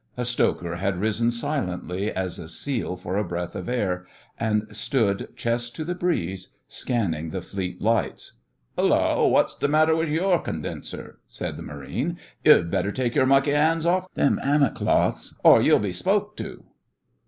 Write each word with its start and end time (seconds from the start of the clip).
A 0.17 0.25
stoker 0.25 0.77
had 0.77 0.97
risen 0.99 1.29
silently 1.29 2.11
as 2.11 2.39
a 2.39 2.49
seal 2.49 2.97
for 2.97 3.17
a 3.17 3.23
breath 3.23 3.55
of 3.55 3.69
air, 3.69 4.07
and 4.39 4.65
stood, 4.75 5.27
chest 5.35 5.75
to 5.75 5.85
the 5.85 5.93
breeze, 5.93 6.55
scanning 6.67 7.29
the 7.29 7.39
Fleet 7.43 7.79
lights. 7.83 8.39
''Ullo! 8.79 9.29
Wot's 9.29 9.53
the 9.53 9.67
matter 9.67 9.95
with 9.95 10.09
your 10.09 10.39
condenser?' 10.41 11.19
said 11.27 11.55
the 11.55 11.61
Marine. 11.61 12.17
'You'd 12.43 12.71
better 12.71 12.91
take 12.91 13.13
your 13.13 13.27
mucky 13.27 13.53
'ands 13.53 13.85
off 13.85 14.11
them 14.15 14.39
hammick 14.41 14.73
cloths 14.73 15.37
or 15.43 15.61
you'll 15.61 15.77
be 15.77 15.91
spoke 15.91 16.35
to. 16.37 16.63